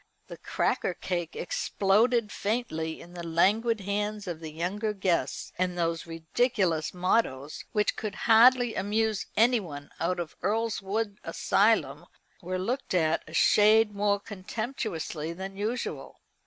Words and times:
The 0.25 0.37
cracker 0.37 0.95
cake 0.95 1.35
exploded 1.35 2.31
faintly 2.31 2.99
in 2.99 3.13
the 3.13 3.21
languid 3.21 3.81
hands 3.81 4.25
of 4.25 4.39
the 4.39 4.51
younger 4.51 4.93
guests, 4.93 5.53
and 5.59 5.77
those 5.77 6.07
ridiculous 6.07 6.91
mottoes, 6.91 7.65
which 7.71 7.95
could 7.95 8.15
hardly 8.25 8.73
amuse 8.73 9.27
anyone 9.37 9.91
out 9.99 10.19
of 10.19 10.35
Earlswood 10.41 11.19
Asylum, 11.23 12.07
were 12.41 12.57
looked 12.57 12.95
at 12.95 13.21
a 13.27 13.33
shade 13.35 13.93
more 13.93 14.19
contemptuously 14.19 15.33
than 15.33 15.55
usual. 15.55 16.19